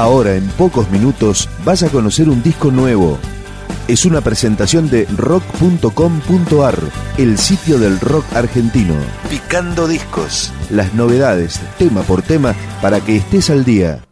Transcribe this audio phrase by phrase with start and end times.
[0.00, 3.18] Ahora, en pocos minutos, vas a conocer un disco nuevo.
[3.86, 6.78] Es una presentación de rock.com.ar,
[7.18, 8.94] el sitio del rock argentino.
[9.28, 10.54] Picando discos.
[10.70, 14.02] Las novedades, tema por tema, para que estés al día.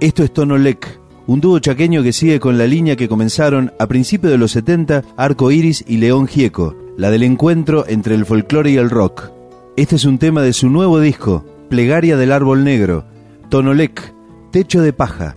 [0.00, 4.32] Esto es Tonolec, un dúo chaqueño que sigue con la línea que comenzaron a principios
[4.32, 8.78] de los 70 Arco Iris y León Gieco, la del encuentro entre el folclore y
[8.78, 9.30] el rock.
[9.76, 13.04] Este es un tema de su nuevo disco, Plegaria del Árbol Negro,
[13.50, 14.14] Tonolec,
[14.52, 15.34] Techo de Paja.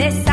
[0.00, 0.29] de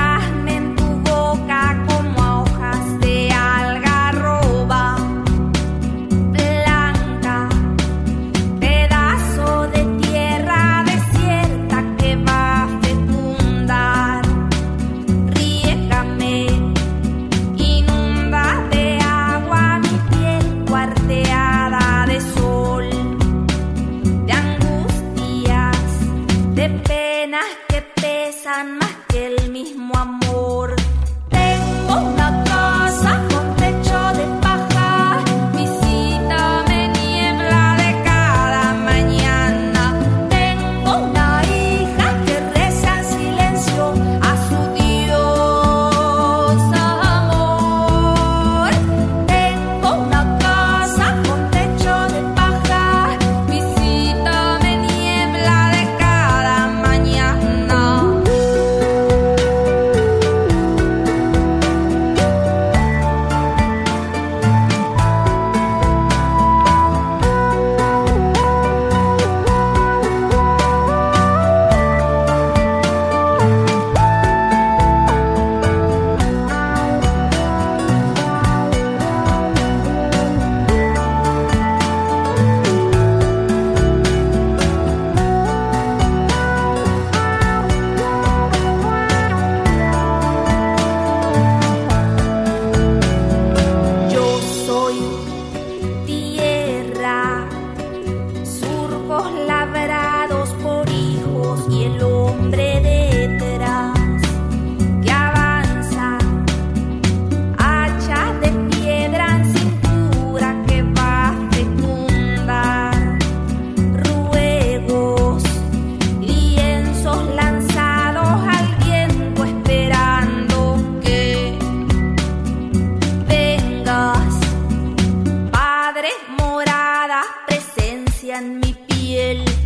[128.28, 129.57] acarician mi piel.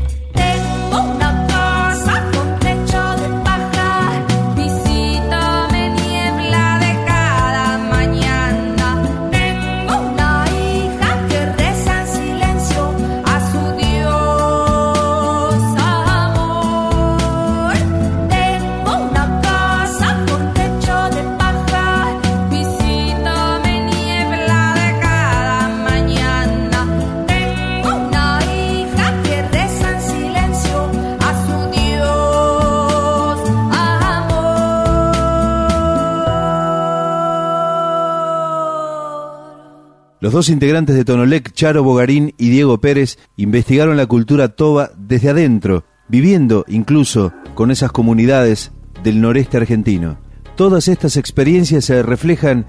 [40.31, 45.27] Los dos integrantes de Tonolec, Charo Bogarín y Diego Pérez, investigaron la cultura toba desde
[45.27, 48.71] adentro, viviendo incluso con esas comunidades
[49.03, 50.19] del noreste argentino.
[50.55, 52.65] Todas estas experiencias se reflejan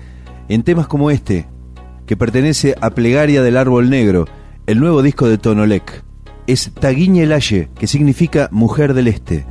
[0.48, 1.46] en temas como este,
[2.04, 4.26] que pertenece a Plegaria del Árbol Negro,
[4.66, 6.02] el nuevo disco de Tonolec.
[6.48, 9.46] Es Taguiñe Laye, que significa Mujer del Este.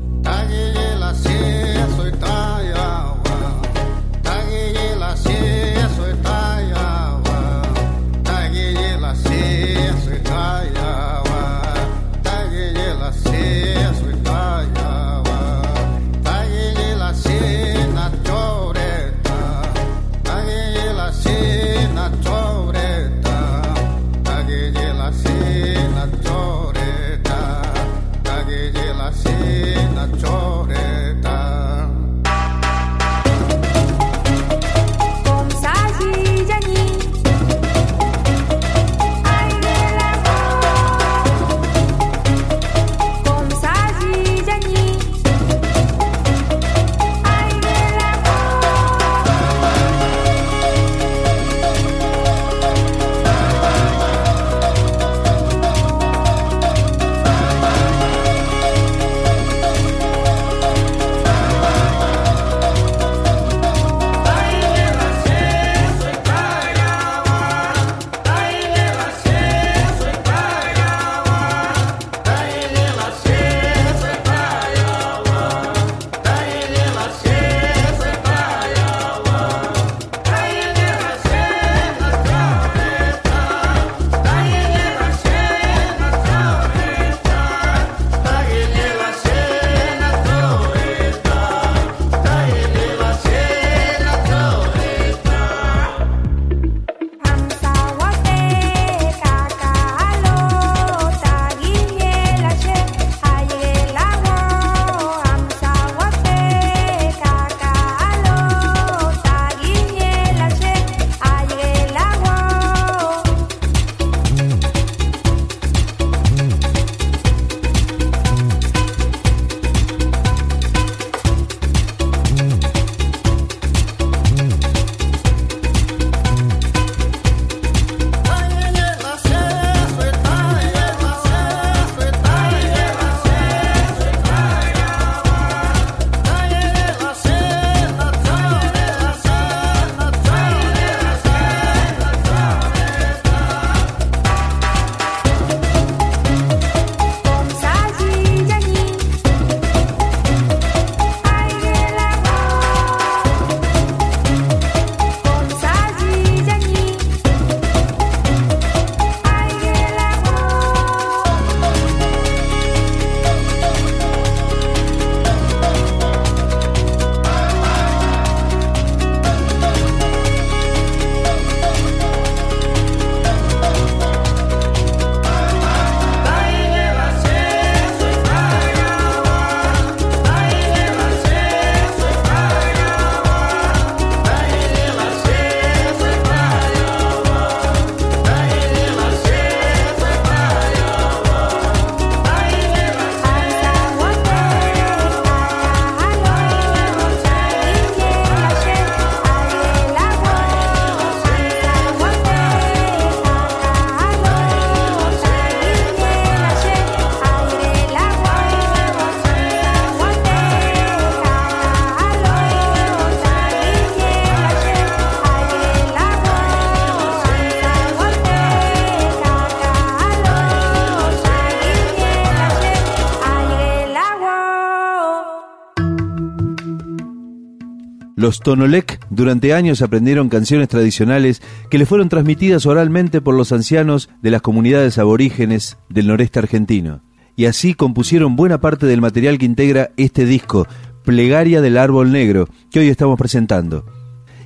[228.21, 234.09] Los Tonolec durante años aprendieron canciones tradicionales que les fueron transmitidas oralmente por los ancianos
[234.21, 237.01] de las comunidades aborígenes del noreste argentino.
[237.35, 240.67] Y así compusieron buena parte del material que integra este disco,
[241.03, 243.87] Plegaria del Árbol Negro, que hoy estamos presentando.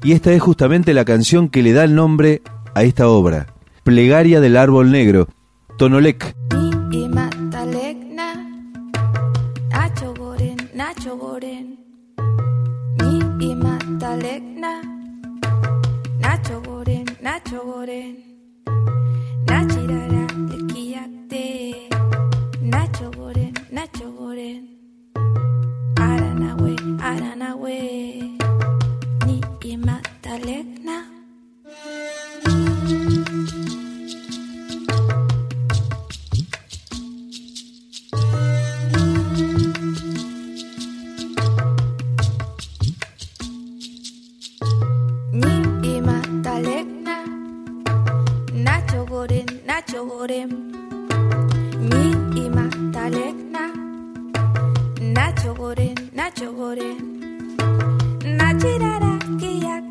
[0.06, 2.44] Y esta es justamente la canción que le da el nombre
[2.76, 3.48] a esta obra,
[3.84, 5.28] Plegaria del Árbol Negro,
[5.78, 6.34] Tonolec.
[16.20, 18.35] Nacho Warden, Nacho Warden.
[55.16, 56.98] Nacho gorem, nacho gorem
[58.40, 59.85] Nachirara kiyak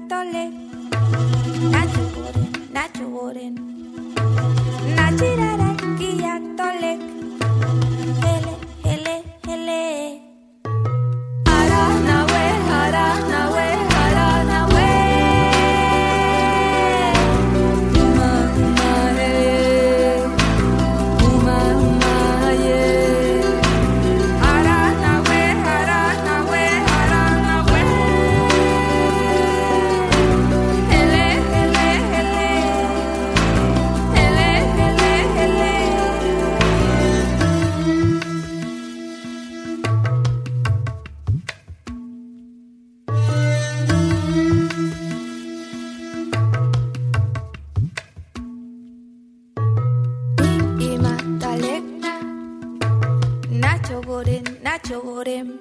[55.45, 55.59] wiem.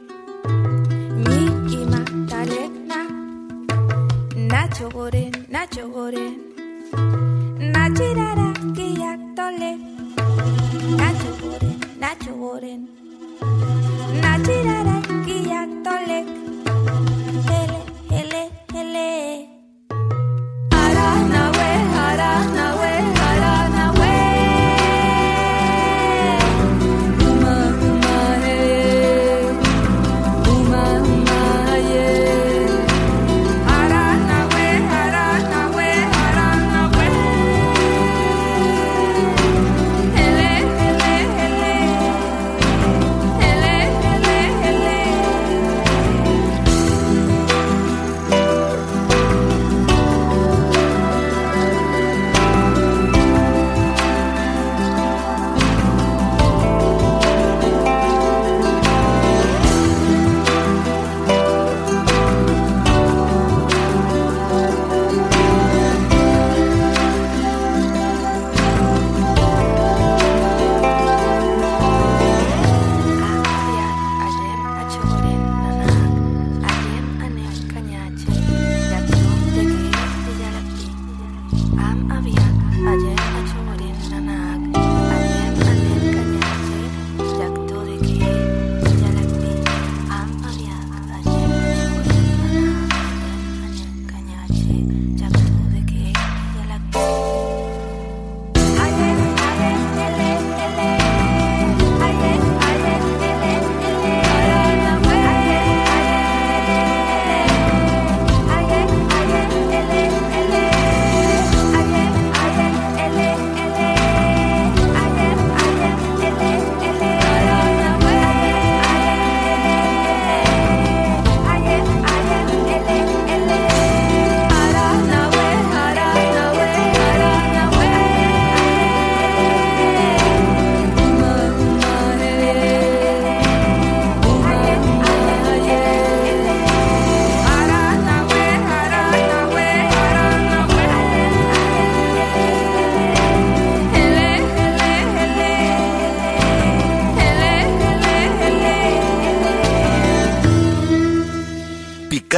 [1.26, 1.40] Mi
[1.76, 3.00] i Magdalena,
[4.36, 6.36] Nacho Gorén, Nacho Gorén,
[7.74, 9.78] Nachirara, Kiatole,
[10.98, 12.88] Nacho Gorén, Nacho Gorén,
[14.22, 16.43] Nachirara, Kiatole.